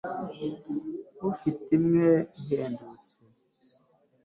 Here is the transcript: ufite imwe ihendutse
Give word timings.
ufite 1.29 1.67
imwe 1.77 2.09
ihendutse 2.41 3.17